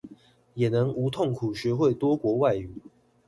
[0.55, 2.71] 也能無痛苦學會多國外語